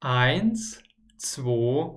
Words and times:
Eins, 0.00 0.80
zwei, 1.16 1.90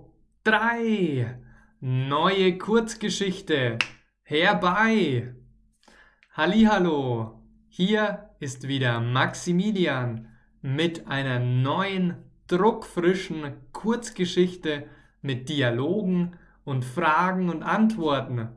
drei. 0.43 1.37
Neue 1.81 2.57
Kurzgeschichte. 2.57 3.77
Herbei. 4.23 5.35
Hallo, 6.33 7.43
hier 7.69 8.31
ist 8.39 8.67
wieder 8.67 8.99
Maximilian 9.01 10.29
mit 10.63 11.05
einer 11.05 11.37
neuen 11.37 12.15
druckfrischen 12.47 13.53
Kurzgeschichte 13.71 14.87
mit 15.21 15.47
Dialogen 15.47 16.39
und 16.63 16.83
Fragen 16.83 17.49
und 17.49 17.61
Antworten. 17.61 18.49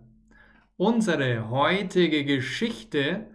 Unsere 0.79 1.51
heutige 1.51 2.25
Geschichte 2.25 3.27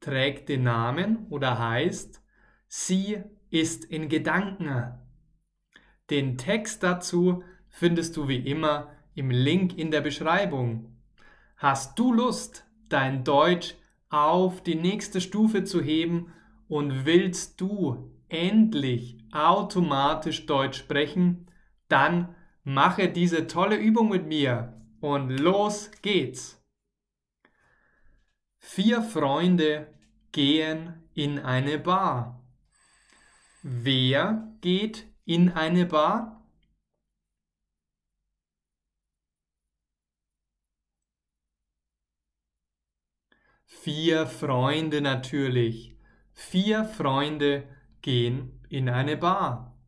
trägt 0.00 0.48
den 0.48 0.62
Namen 0.62 1.26
oder 1.28 1.58
heißt 1.58 2.22
Sie 2.68 3.22
ist 3.50 3.84
in 3.84 4.08
Gedanken. 4.08 5.07
Den 6.10 6.38
Text 6.38 6.82
dazu 6.82 7.42
findest 7.68 8.16
du 8.16 8.28
wie 8.28 8.38
immer 8.38 8.90
im 9.14 9.30
Link 9.30 9.76
in 9.76 9.90
der 9.90 10.00
Beschreibung. 10.00 10.96
Hast 11.56 11.98
du 11.98 12.12
Lust, 12.12 12.64
dein 12.88 13.24
Deutsch 13.24 13.74
auf 14.10 14.62
die 14.62 14.76
nächste 14.76 15.20
Stufe 15.20 15.64
zu 15.64 15.82
heben 15.82 16.32
und 16.68 17.04
willst 17.04 17.60
du 17.60 18.10
endlich 18.28 19.18
automatisch 19.32 20.46
Deutsch 20.46 20.78
sprechen, 20.78 21.50
dann 21.88 22.34
mache 22.64 23.08
diese 23.08 23.46
tolle 23.46 23.76
Übung 23.76 24.10
mit 24.10 24.26
mir 24.26 24.74
und 25.00 25.30
los 25.30 25.90
geht's. 26.02 26.62
Vier 28.58 29.02
Freunde 29.02 29.92
gehen 30.32 30.94
in 31.14 31.38
eine 31.38 31.78
Bar. 31.78 32.42
Wer 33.62 34.52
geht 34.60 35.07
in 35.28 35.50
eine 35.50 35.84
Bar? 35.84 36.42
Vier 43.66 44.26
Freunde 44.26 45.00
natürlich. 45.00 45.94
Vier 46.32 46.84
Freunde 46.84 47.68
gehen 48.00 48.60
in 48.70 48.88
eine 48.88 49.16
Bar. 49.16 49.78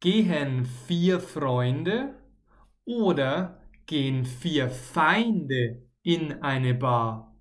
Gehen 0.00 0.66
vier 0.66 1.20
Freunde 1.20 2.14
oder 2.84 3.62
gehen 3.86 4.24
vier 4.26 4.68
Feinde 4.68 5.88
in 6.02 6.42
eine 6.42 6.74
Bar? 6.74 7.36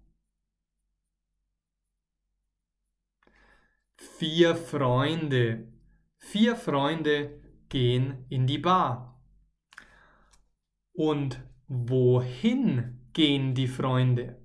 Vier 4.18 4.56
Freunde. 4.56 5.68
Vier 6.30 6.58
Freunde 6.58 7.42
gehen 7.70 8.26
in 8.28 8.48
die 8.48 8.58
Bar. 8.58 9.18
Und 10.92 11.40
wohin 11.70 13.00
gehen 13.14 13.56
die 13.56 13.70
Freunde? 13.70 14.38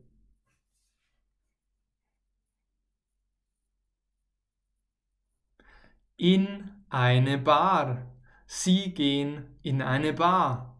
In 6.16 6.70
eine 6.88 7.38
Bar. 7.38 8.14
Sie 8.46 8.94
gehen 8.94 9.58
in 9.62 9.82
eine 9.82 10.12
Bar. 10.12 10.78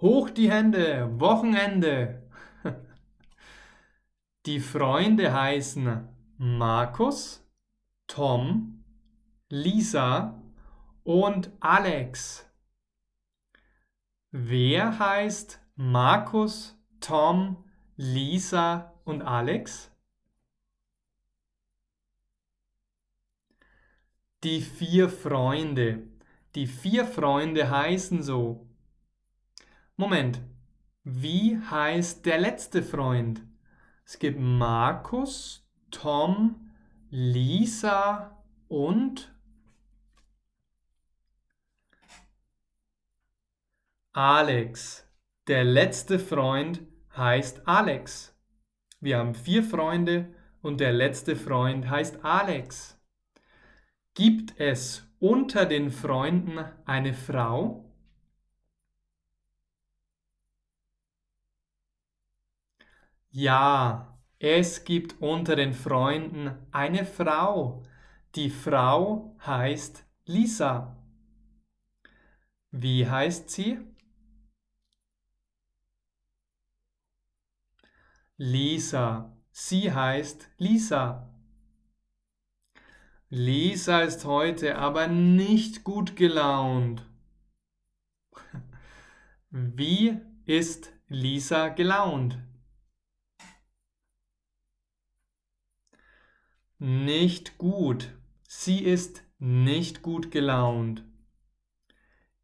Hoch 0.00 0.30
die 0.30 0.52
Hände, 0.52 1.18
Wochenende. 1.18 2.30
Die 4.46 4.60
Freunde 4.60 5.32
heißen 5.32 6.08
Markus, 6.36 7.44
Tom, 8.06 8.84
Lisa 9.48 10.43
und 11.04 11.52
Alex. 11.60 12.50
Wer 14.30 14.98
heißt 14.98 15.60
Markus, 15.76 16.76
Tom, 17.00 17.64
Lisa 17.96 18.94
und 19.04 19.22
Alex? 19.22 19.92
Die 24.42 24.60
vier 24.60 25.08
Freunde. 25.08 26.02
Die 26.54 26.66
vier 26.66 27.06
Freunde 27.06 27.70
heißen 27.70 28.22
so. 28.22 28.66
Moment, 29.96 30.40
wie 31.02 31.58
heißt 31.58 32.24
der 32.26 32.38
letzte 32.38 32.82
Freund? 32.82 33.42
Es 34.04 34.18
gibt 34.18 34.38
Markus, 34.40 35.66
Tom, 35.90 36.70
Lisa 37.10 38.42
und 38.68 39.33
Alex. 44.16 45.12
Der 45.48 45.64
letzte 45.64 46.20
Freund 46.20 46.82
heißt 47.16 47.66
Alex. 47.66 48.32
Wir 49.00 49.18
haben 49.18 49.34
vier 49.34 49.64
Freunde 49.64 50.32
und 50.62 50.78
der 50.78 50.92
letzte 50.92 51.34
Freund 51.34 51.90
heißt 51.90 52.24
Alex. 52.24 52.96
Gibt 54.14 54.60
es 54.60 55.04
unter 55.18 55.66
den 55.66 55.90
Freunden 55.90 56.58
eine 56.84 57.12
Frau? 57.12 57.92
Ja, 63.32 64.16
es 64.38 64.84
gibt 64.84 65.20
unter 65.20 65.56
den 65.56 65.72
Freunden 65.72 66.56
eine 66.70 67.04
Frau. 67.04 67.82
Die 68.36 68.50
Frau 68.50 69.36
heißt 69.44 70.06
Lisa. 70.24 71.04
Wie 72.70 73.10
heißt 73.10 73.50
sie? 73.50 73.93
Lisa. 78.36 79.32
Sie 79.52 79.92
heißt 79.92 80.50
Lisa. 80.58 81.32
Lisa 83.28 84.00
ist 84.00 84.24
heute 84.24 84.76
aber 84.76 85.06
nicht 85.06 85.84
gut 85.84 86.16
gelaunt. 86.16 87.08
Wie 89.50 90.20
ist 90.46 90.92
Lisa 91.06 91.68
gelaunt? 91.68 92.38
Nicht 96.78 97.56
gut. 97.56 98.12
Sie 98.48 98.82
ist 98.82 99.22
nicht 99.38 100.02
gut 100.02 100.32
gelaunt. 100.32 101.04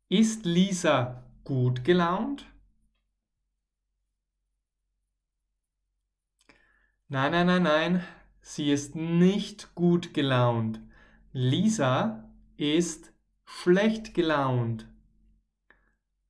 Ist 0.09 0.45
Lisa 0.45 1.25
gut 1.43 1.83
gelaunt? 1.83 2.47
Nein, 7.13 7.33
nein, 7.33 7.47
nein, 7.49 7.63
nein. 7.65 8.05
Sie 8.41 8.71
ist 8.71 8.95
nicht 8.95 9.75
gut 9.75 10.15
gelaunt. 10.15 10.81
Lisa 11.33 12.31
ist 12.57 13.13
schlecht 13.45 14.15
gelaunt. 14.15 14.87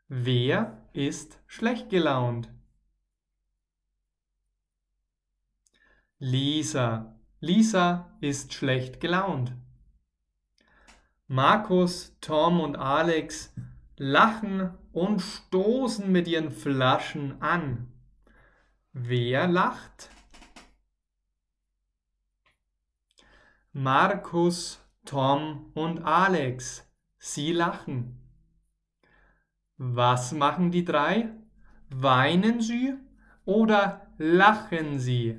Wer 0.09 0.89
ist 0.95 1.39
schlecht 1.47 1.91
gelaunt? 1.91 2.51
Lisa. 6.19 7.15
Lisa 7.41 8.17
ist 8.23 8.55
schlecht 8.55 9.01
gelaunt. 9.01 9.53
Markus, 11.27 12.17
Tom 12.23 12.59
und 12.59 12.77
Alex 12.77 13.53
lachen 13.99 14.71
und 14.93 15.21
stoßen 15.21 16.11
mit 16.11 16.27
ihren 16.27 16.51
Flaschen 16.51 17.43
an. 17.43 17.93
Wer 18.95 19.47
lacht? 19.47 20.09
Markus, 23.73 24.85
Tom 25.05 25.71
und 25.75 26.03
Alex. 26.03 26.91
Sie 27.19 27.53
lachen. 27.53 28.19
Was 29.77 30.33
machen 30.33 30.73
die 30.73 30.85
drei? 30.85 31.33
Weinen 31.89 32.61
sie 32.61 32.95
oder 33.45 34.13
lachen 34.19 34.99
sie? 34.99 35.39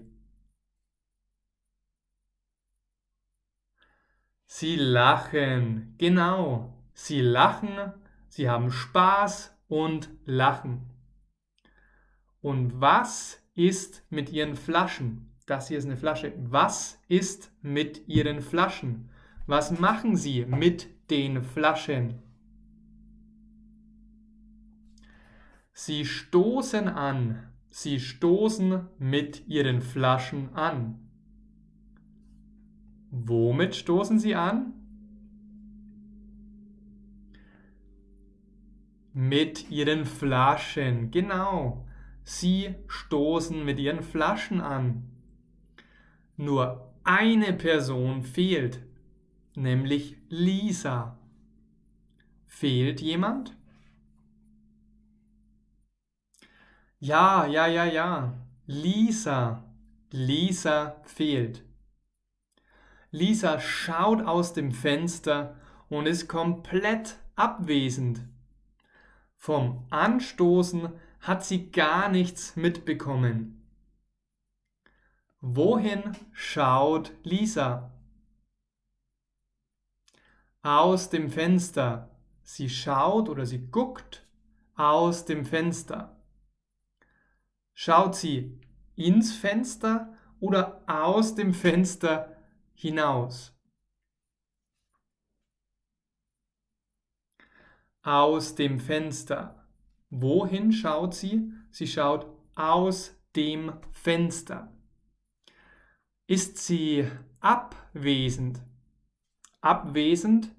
Sie 4.45 4.77
lachen, 4.77 5.95
genau. 5.97 6.73
Sie 6.93 7.19
lachen, 7.19 7.93
sie 8.29 8.49
haben 8.49 8.71
Spaß 8.71 9.57
und 9.67 10.09
lachen. 10.23 10.89
Und 12.39 12.79
was 12.79 13.43
ist 13.55 14.05
mit 14.09 14.29
ihren 14.29 14.55
Flaschen? 14.55 15.30
Das 15.51 15.67
hier 15.67 15.79
ist 15.79 15.85
eine 15.85 15.97
Flasche. 15.97 16.31
Was 16.37 16.97
ist 17.09 17.51
mit 17.61 18.07
ihren 18.07 18.39
Flaschen? 18.39 19.09
Was 19.47 19.77
machen 19.77 20.15
sie 20.15 20.45
mit 20.45 20.87
den 21.09 21.43
Flaschen? 21.43 22.19
Sie 25.73 26.05
stoßen 26.05 26.87
an. 26.87 27.49
Sie 27.69 27.99
stoßen 27.99 28.87
mit 28.97 29.45
ihren 29.45 29.81
Flaschen 29.81 30.55
an. 30.55 31.09
Womit 33.09 33.75
stoßen 33.75 34.19
Sie 34.19 34.35
an? 34.35 34.71
Mit 39.11 39.69
ihren 39.69 40.05
Flaschen, 40.05 41.11
genau. 41.11 41.85
Sie 42.23 42.73
stoßen 42.87 43.65
mit 43.65 43.79
ihren 43.79 44.01
Flaschen 44.01 44.61
an. 44.61 45.10
Nur 46.41 46.91
eine 47.03 47.53
Person 47.53 48.23
fehlt, 48.23 48.79
nämlich 49.53 50.17
Lisa. 50.27 51.19
Fehlt 52.47 52.99
jemand? 52.99 53.55
Ja, 56.97 57.45
ja, 57.45 57.67
ja, 57.67 57.85
ja. 57.85 58.33
Lisa. 58.65 59.71
Lisa 60.09 60.95
fehlt. 61.03 61.63
Lisa 63.11 63.59
schaut 63.59 64.23
aus 64.23 64.53
dem 64.53 64.71
Fenster 64.71 65.55
und 65.89 66.07
ist 66.07 66.27
komplett 66.27 67.19
abwesend. 67.35 68.19
Vom 69.37 69.85
Anstoßen 69.91 70.89
hat 71.19 71.45
sie 71.45 71.69
gar 71.69 72.09
nichts 72.09 72.55
mitbekommen. 72.55 73.60
Wohin 75.43 76.15
schaut 76.33 77.13
Lisa? 77.23 77.91
Aus 80.61 81.09
dem 81.09 81.31
Fenster. 81.31 82.15
Sie 82.43 82.69
schaut 82.69 83.27
oder 83.27 83.47
sie 83.47 83.65
guckt 83.71 84.23
aus 84.75 85.25
dem 85.25 85.43
Fenster. 85.43 86.15
Schaut 87.73 88.15
sie 88.15 88.61
ins 88.95 89.33
Fenster 89.33 90.15
oder 90.39 90.83
aus 90.85 91.33
dem 91.33 91.55
Fenster 91.55 92.37
hinaus? 92.75 93.51
Aus 98.03 98.53
dem 98.53 98.79
Fenster. 98.79 99.67
Wohin 100.11 100.71
schaut 100.71 101.15
sie? 101.15 101.51
Sie 101.71 101.87
schaut 101.87 102.27
aus 102.53 103.15
dem 103.35 103.73
Fenster. 103.91 104.71
Ist 106.31 106.59
sie 106.59 107.05
abwesend? 107.41 108.61
Abwesend 109.59 110.49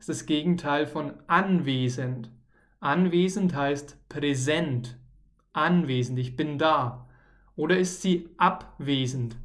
ist 0.00 0.08
das 0.08 0.26
Gegenteil 0.26 0.88
von 0.88 1.22
anwesend. 1.28 2.32
Anwesend 2.80 3.54
heißt 3.54 4.08
präsent, 4.08 4.98
anwesend, 5.52 6.18
ich 6.18 6.34
bin 6.34 6.58
da. 6.58 7.08
Oder 7.54 7.78
ist 7.78 8.02
sie 8.02 8.28
abwesend? 8.38 9.36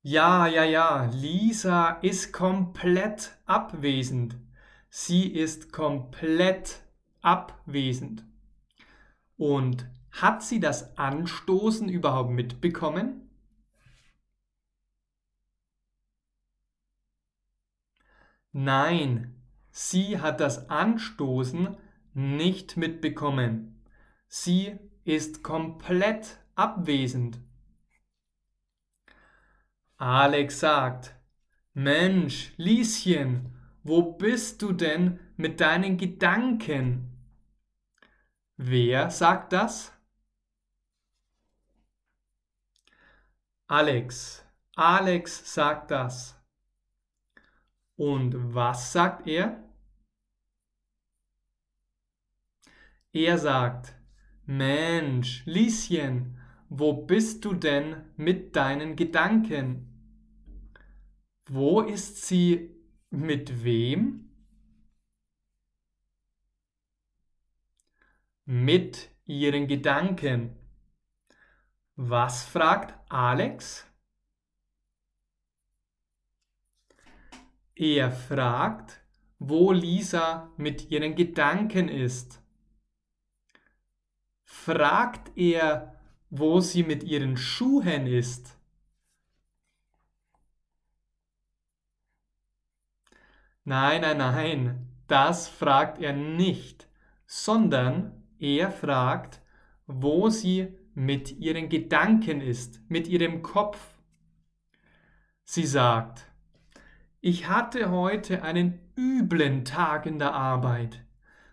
Ja, 0.00 0.46
ja, 0.46 0.64
ja, 0.64 1.10
Lisa 1.12 1.98
ist 2.00 2.32
komplett 2.32 3.36
abwesend. 3.44 4.38
Sie 4.88 5.26
ist 5.26 5.72
komplett 5.72 6.80
abwesend. 7.20 8.24
Und 9.36 9.86
hat 10.12 10.42
sie 10.42 10.60
das 10.60 10.96
Anstoßen 10.98 11.88
überhaupt 11.88 12.30
mitbekommen? 12.30 13.30
Nein, 18.52 19.40
sie 19.70 20.20
hat 20.20 20.40
das 20.40 20.70
Anstoßen 20.70 21.76
nicht 22.14 22.76
mitbekommen. 22.76 23.84
Sie 24.26 24.78
ist 25.04 25.42
komplett 25.42 26.38
abwesend. 26.56 27.38
Alex 29.96 30.60
sagt, 30.60 31.14
Mensch, 31.74 32.52
Lieschen, 32.56 33.54
wo 33.82 34.12
bist 34.12 34.62
du 34.62 34.72
denn 34.72 35.20
mit 35.36 35.60
deinen 35.60 35.96
Gedanken? 35.96 37.10
Wer 38.56 39.10
sagt 39.10 39.52
das? 39.52 39.92
Alex. 43.70 44.44
Alex 44.74 45.54
sagt 45.54 45.92
das. 45.92 46.36
Und 47.94 48.52
was 48.52 48.90
sagt 48.90 49.28
er? 49.28 49.62
Er 53.12 53.38
sagt, 53.38 53.94
Mensch, 54.44 55.46
Lieschen, 55.46 56.36
wo 56.68 56.94
bist 56.94 57.44
du 57.44 57.54
denn 57.54 58.10
mit 58.16 58.56
deinen 58.56 58.96
Gedanken? 58.96 59.86
Wo 61.46 61.80
ist 61.80 62.26
sie 62.26 62.74
mit 63.10 63.62
wem? 63.62 64.32
Mit 68.46 69.10
ihren 69.26 69.68
Gedanken. 69.68 70.59
Was 72.02 72.44
fragt 72.44 72.94
Alex? 73.10 73.84
Er 77.74 78.10
fragt, 78.10 79.02
wo 79.38 79.70
Lisa 79.70 80.50
mit 80.56 80.90
ihren 80.90 81.14
Gedanken 81.14 81.90
ist. 81.90 82.42
Fragt 84.44 85.36
er, 85.36 85.94
wo 86.30 86.60
sie 86.60 86.84
mit 86.84 87.04
ihren 87.04 87.36
Schuhen 87.36 88.06
ist? 88.06 88.56
Nein, 93.64 94.00
nein, 94.00 94.16
nein, 94.16 94.88
das 95.06 95.48
fragt 95.48 95.98
er 95.98 96.14
nicht, 96.14 96.88
sondern 97.26 98.24
er 98.38 98.72
fragt, 98.72 99.42
wo 99.86 100.30
sie 100.30 100.79
mit 100.94 101.38
ihren 101.38 101.68
Gedanken 101.68 102.40
ist, 102.40 102.80
mit 102.88 103.08
ihrem 103.08 103.42
Kopf. 103.42 103.78
Sie 105.44 105.66
sagt, 105.66 106.26
ich 107.20 107.48
hatte 107.48 107.90
heute 107.90 108.42
einen 108.42 108.80
üblen 108.96 109.64
Tag 109.64 110.06
in 110.06 110.18
der 110.18 110.32
Arbeit. 110.32 111.04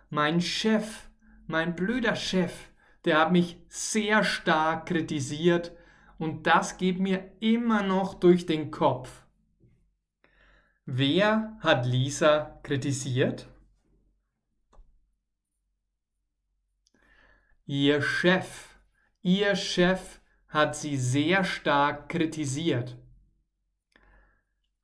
Mein 0.10 0.40
Chef, 0.40 1.10
mein 1.46 1.76
blöder 1.76 2.16
Chef, 2.16 2.70
der 3.06 3.20
hat 3.20 3.32
mich 3.32 3.58
sehr 3.70 4.24
stark 4.24 4.88
kritisiert 4.88 5.72
und 6.18 6.48
das 6.48 6.78
geht 6.78 7.00
mir 7.00 7.32
immer 7.40 7.84
noch 7.84 8.14
durch 8.14 8.46
den 8.46 8.72
Kopf. 8.72 9.24
Wer 10.86 11.58
hat 11.60 11.86
Lisa 11.86 12.60
kritisiert? 12.64 13.48
Ihr 17.66 18.02
Chef. 18.02 18.67
Ihr 19.28 19.58
Chef 19.58 20.22
hat 20.48 20.74
sie 20.78 20.96
sehr 20.96 21.44
stark 21.44 22.08
kritisiert. 22.08 22.96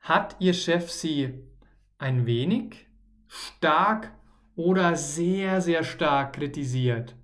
Hat 0.01 0.35
Ihr 0.39 0.53
Chef 0.53 0.91
Sie 0.91 1.33
ein 1.97 2.25
wenig, 2.25 2.85
stark 3.29 4.11
oder 4.57 4.97
sehr, 4.97 5.61
sehr 5.61 5.85
stark 5.85 6.33
kritisiert? 6.33 7.15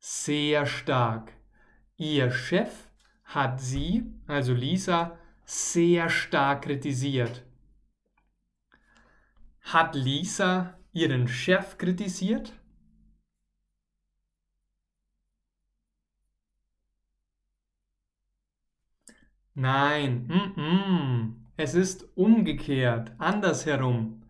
Sehr 0.00 0.66
stark. 0.66 1.32
Ihr 1.98 2.32
Chef 2.32 2.88
hat 3.22 3.60
Sie, 3.60 4.02
also 4.26 4.52
Lisa, 4.52 5.16
sehr 5.44 6.10
stark 6.10 6.62
kritisiert. 6.62 7.44
Hat 9.60 9.94
Lisa 9.94 10.76
ihren 10.92 11.28
Chef 11.28 11.78
kritisiert? 11.78 12.52
Nein, 19.54 20.26
mm 20.28 20.60
-mm. 20.60 21.34
es 21.56 21.74
ist 21.74 22.16
umgekehrt, 22.16 23.12
andersherum. 23.18 24.22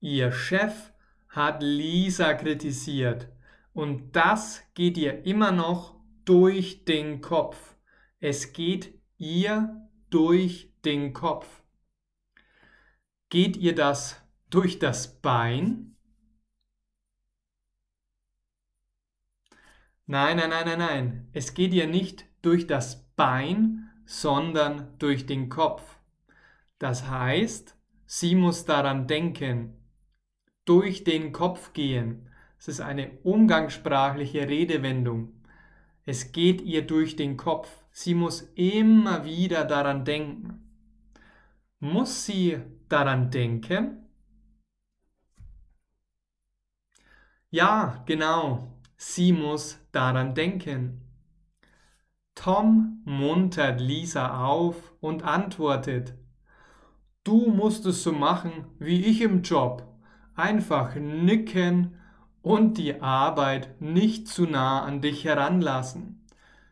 Ihr 0.00 0.30
Chef 0.30 0.92
hat 1.28 1.62
Lisa 1.62 2.34
kritisiert 2.34 3.28
und 3.72 4.14
das 4.14 4.62
geht 4.74 4.98
ihr 4.98 5.24
immer 5.24 5.52
noch 5.52 5.98
durch 6.24 6.84
den 6.84 7.20
Kopf. 7.22 7.76
Es 8.20 8.52
geht 8.52 9.00
ihr 9.16 9.88
durch 10.10 10.74
den 10.84 11.12
Kopf. 11.12 11.62
Geht 13.30 13.56
ihr 13.56 13.74
das 13.74 14.20
durch 14.50 14.78
das 14.78 15.20
Bein? 15.20 15.96
Nein, 20.06 20.38
nein, 20.38 20.50
nein, 20.50 20.64
nein, 20.66 20.78
nein. 20.78 21.28
Es 21.32 21.54
geht 21.54 21.72
ihr 21.74 21.86
nicht 21.86 22.24
durch 22.42 22.66
das 22.66 23.10
Bein, 23.14 23.87
sondern 24.08 24.88
durch 24.98 25.26
den 25.26 25.50
Kopf. 25.50 25.98
Das 26.78 27.10
heißt, 27.10 27.76
sie 28.06 28.34
muss 28.34 28.64
daran 28.64 29.06
denken, 29.06 29.74
durch 30.64 31.04
den 31.04 31.30
Kopf 31.30 31.74
gehen. 31.74 32.30
Es 32.58 32.68
ist 32.68 32.80
eine 32.80 33.10
umgangssprachliche 33.22 34.48
Redewendung. 34.48 35.34
Es 36.06 36.32
geht 36.32 36.62
ihr 36.62 36.86
durch 36.86 37.16
den 37.16 37.36
Kopf. 37.36 37.68
Sie 37.90 38.14
muss 38.14 38.50
immer 38.54 39.26
wieder 39.26 39.66
daran 39.66 40.06
denken. 40.06 40.62
Muss 41.78 42.24
sie 42.24 42.62
daran 42.88 43.30
denken? 43.30 44.08
Ja, 47.50 48.02
genau. 48.06 48.72
Sie 48.96 49.32
muss 49.32 49.78
daran 49.92 50.34
denken. 50.34 51.07
Tom 52.38 53.02
muntert 53.04 53.80
Lisa 53.80 54.44
auf 54.46 54.76
und 55.00 55.24
antwortet, 55.24 56.14
Du 57.24 57.50
musst 57.50 57.84
es 57.84 58.04
so 58.04 58.12
machen 58.12 58.64
wie 58.78 59.06
ich 59.06 59.22
im 59.22 59.42
Job. 59.42 59.82
Einfach 60.36 60.94
nicken 60.94 61.96
und 62.40 62.78
die 62.78 63.02
Arbeit 63.02 63.80
nicht 63.80 64.28
zu 64.28 64.46
nah 64.46 64.84
an 64.84 65.00
dich 65.00 65.24
heranlassen. 65.24 66.24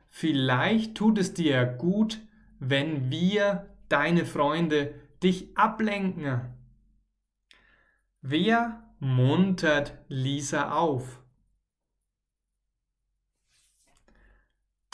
Vielleicht 0.08 0.94
tut 0.94 1.18
es 1.18 1.34
dir 1.34 1.66
gut, 1.66 2.20
wenn 2.60 3.10
wir, 3.10 3.66
deine 3.88 4.24
Freunde, 4.24 4.94
dich 5.24 5.58
ablenken. 5.58 6.42
Wer 8.22 8.84
muntert 9.00 9.98
Lisa 10.06 10.70
auf? 10.70 11.25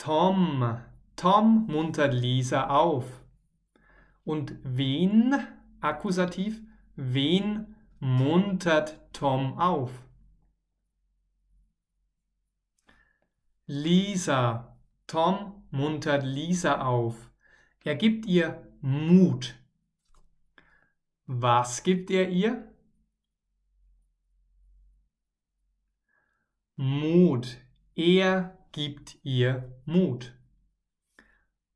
Tom. 0.03 0.81
Tom 1.15 1.65
muntert 1.67 2.13
Lisa 2.13 2.67
auf. 2.67 3.05
Und 4.25 4.53
wen, 4.61 5.33
Akkusativ, 5.79 6.61
wen 6.97 7.73
muntert 8.01 8.99
Tom 9.13 9.57
auf? 9.57 9.91
Lisa. 13.65 14.77
Tom 15.07 15.63
muntert 15.71 16.25
Lisa 16.25 16.81
auf. 16.81 17.31
Er 17.85 17.95
gibt 17.95 18.25
ihr 18.25 18.61
Mut. 18.81 19.55
Was 21.27 21.81
gibt 21.81 22.11
er 22.11 22.27
ihr? 22.27 22.69
Mut. 26.75 27.55
Er 27.95 28.62
gibt 28.73 29.17
ihr 29.23 29.71
Mut. 29.85 30.33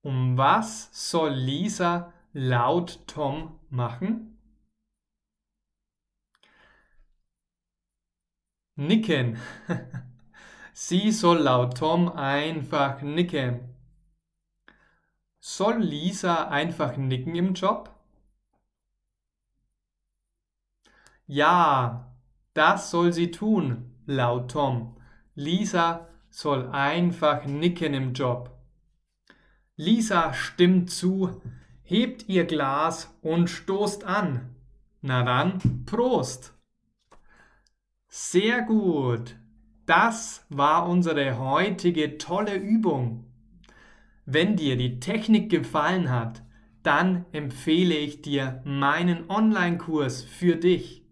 Um 0.01 0.37
was 0.37 0.89
soll 0.91 1.31
Lisa 1.31 2.13
laut 2.33 3.07
Tom 3.07 3.59
machen? 3.69 4.37
Nicken. 8.75 9.37
Sie 10.73 11.11
soll 11.11 11.39
laut 11.39 11.77
Tom 11.77 12.09
einfach 12.09 13.01
nicken. 13.01 13.73
Soll 15.39 15.77
Lisa 15.77 16.49
einfach 16.49 16.97
nicken 16.97 17.35
im 17.35 17.53
Job? 17.53 17.95
Ja, 21.25 22.15
das 22.53 22.91
soll 22.91 23.11
sie 23.13 23.31
tun, 23.31 23.95
laut 24.05 24.51
Tom. 24.51 24.95
Lisa 25.35 26.06
soll 26.37 26.67
einfach 26.67 27.47
nicken 27.47 27.95
im 27.95 28.13
Job. 28.13 28.55
Lisa 29.75 30.35
stimmt 30.35 30.91
zu, 30.91 31.41
hebt 31.81 32.29
ihr 32.29 32.45
Glas 32.45 33.17
und 33.23 33.49
stoßt 33.49 34.03
an. 34.03 34.55
Na 35.01 35.23
dann, 35.23 35.83
Prost! 35.87 36.53
Sehr 38.07 38.61
gut! 38.61 39.35
Das 39.87 40.45
war 40.49 40.87
unsere 40.87 41.39
heutige 41.39 42.19
tolle 42.19 42.53
Übung. 42.53 43.25
Wenn 44.27 44.55
dir 44.55 44.77
die 44.77 44.99
Technik 44.99 45.49
gefallen 45.49 46.11
hat, 46.11 46.43
dann 46.83 47.25
empfehle 47.31 47.95
ich 47.95 48.21
dir 48.21 48.61
meinen 48.63 49.27
Online-Kurs 49.27 50.21
für 50.21 50.55
dich. 50.55 51.03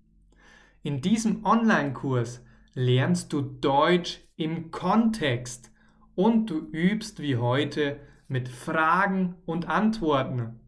In 0.84 1.02
diesem 1.02 1.44
Online-Kurs 1.46 2.46
lernst 2.76 3.34
du 3.34 3.42
Deutsch 3.42 4.20
im 4.38 4.72
Kontext 4.72 5.72
und 6.16 6.50
du 6.50 6.60
übst 6.72 7.22
wie 7.22 7.38
heute 7.38 8.00
mit 8.28 8.50
Fragen 8.50 9.36
und 9.46 9.68
Antworten. 9.68 10.60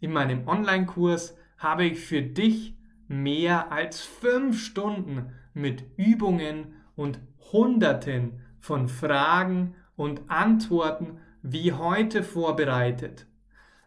In 0.00 0.12
meinem 0.12 0.46
Online-Kurs 0.46 1.36
habe 1.58 1.84
ich 1.84 2.00
für 2.00 2.22
dich 2.22 2.74
mehr 3.08 3.72
als 3.72 4.00
fünf 4.00 4.60
Stunden 4.60 5.32
mit 5.54 5.84
Übungen 5.96 6.74
und 6.96 7.18
Hunderten 7.52 8.40
von 8.58 8.88
Fragen 8.88 9.74
und 9.96 10.22
Antworten 10.28 11.18
wie 11.42 11.72
heute 11.72 12.22
vorbereitet. 12.22 13.26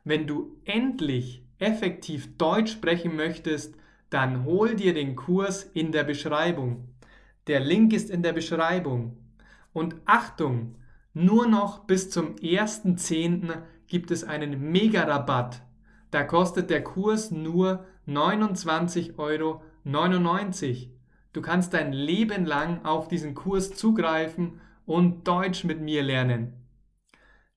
Wenn 0.04 0.28
du 0.28 0.58
endlich 0.66 1.46
effektiv 1.60 2.38
Deutsch 2.38 2.74
sprechen 2.74 3.16
möchtest, 3.16 3.76
dann 4.10 4.44
hol 4.44 4.76
dir 4.76 4.94
den 4.94 5.16
Kurs 5.16 5.64
in 5.64 5.92
der 5.92 6.04
Beschreibung. 6.04 6.93
Der 7.48 7.60
Link 7.60 7.94
ist 7.94 8.10
in 8.10 8.24
der 8.24 8.34
Beschreibung. 8.34 9.18
Und 9.74 9.96
Achtung, 10.06 10.76
nur 11.14 11.48
noch 11.48 11.86
bis 11.86 12.10
zum 12.10 12.36
1.10. 12.36 13.64
gibt 13.88 14.12
es 14.12 14.24
einen 14.24 14.72
Mega-Rabatt. 14.72 15.62
Da 16.12 16.24
kostet 16.24 16.70
der 16.70 16.84
Kurs 16.84 17.32
nur 17.32 17.86
29,99 18.08 19.18
Euro. 19.18 19.62
Du 21.34 21.42
kannst 21.42 21.74
dein 21.74 21.92
Leben 21.92 22.46
lang 22.46 22.86
auf 22.86 23.08
diesen 23.08 23.34
Kurs 23.34 23.74
zugreifen 23.74 24.62
und 24.86 25.28
Deutsch 25.28 25.64
mit 25.64 25.82
mir 25.82 26.04
lernen. 26.04 26.54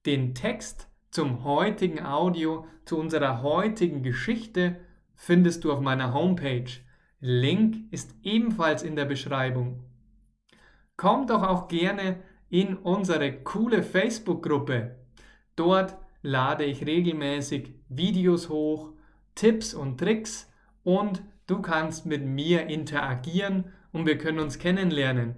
Den 0.06 0.34
Text 0.34 0.88
zum 1.10 1.44
heutigen 1.44 2.04
Audio, 2.04 2.66
zu 2.84 2.98
unserer 2.98 3.42
heutigen 3.42 4.02
Geschichte 4.02 4.76
findest 5.14 5.64
du 5.64 5.72
auf 5.72 5.80
meiner 5.80 6.14
Homepage. 6.14 6.70
Link 7.20 7.92
ist 7.92 8.14
ebenfalls 8.22 8.82
in 8.82 8.94
der 8.94 9.06
Beschreibung. 9.06 9.82
Komm 10.96 11.26
doch 11.26 11.42
auch 11.42 11.68
gerne 11.68 12.22
in 12.48 12.76
unsere 12.76 13.32
coole 13.42 13.82
Facebook-Gruppe. 13.82 14.96
Dort 15.56 15.96
lade 16.22 16.64
ich 16.64 16.84
regelmäßig 16.86 17.74
Videos 17.88 18.48
hoch, 18.48 18.92
Tipps 19.34 19.74
und 19.74 19.98
Tricks 19.98 20.50
und 20.82 21.22
du 21.46 21.62
kannst 21.62 22.04
mit 22.06 22.24
mir 22.24 22.66
interagieren 22.66 23.72
und 23.92 24.06
wir 24.06 24.18
können 24.18 24.38
uns 24.38 24.58
kennenlernen. 24.58 25.36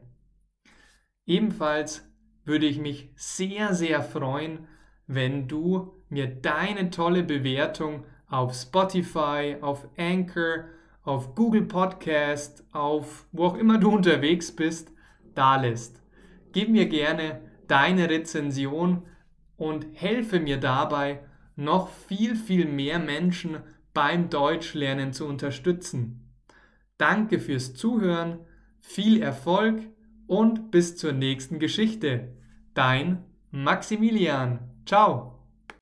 Ebenfalls 1.27 2.11
würde 2.45 2.67
ich 2.67 2.79
mich 2.79 3.11
sehr, 3.15 3.75
sehr 3.75 4.03
freuen, 4.03 4.67
wenn 5.07 5.47
du 5.47 5.93
mir 6.09 6.27
deine 6.27 6.91
tolle 6.91 7.23
Bewertung 7.23 8.05
auf 8.29 8.55
Spotify, 8.55 9.57
auf 9.61 9.89
Anchor, 9.97 10.65
auf 11.09 11.35
Google 11.35 11.63
Podcast, 11.63 12.65
auf 12.73 13.27
wo 13.33 13.47
auch 13.47 13.57
immer 13.57 13.79
du 13.79 13.91
unterwegs 13.91 14.53
bist, 14.53 14.93
da 15.35 15.57
lässt. 15.57 16.03
Gib 16.53 16.69
mir 16.69 16.87
gerne 16.87 17.41
deine 17.67 18.11
Rezension 18.11 19.03
und 19.57 19.87
helfe 19.95 20.39
mir 20.39 20.59
dabei, 20.59 21.21
noch 21.57 21.89
viel, 21.89 22.37
viel 22.37 22.67
mehr 22.67 22.99
Menschen 22.99 23.57
beim 23.95 24.29
Deutschlernen 24.29 25.15
zu 25.15 25.27
unterstützen. 25.27 26.31
Danke 26.99 27.41
fürs 27.41 27.75
Zuhören, 27.75 28.41
viel 28.81 29.23
Erfolg 29.23 29.81
und 30.27 30.71
bis 30.71 30.97
zur 30.97 31.13
nächsten 31.13 31.59
Geschichte. 31.59 32.37
Dein 32.75 33.25
Maximilian. 33.51 34.61
Ciao. 34.85 35.38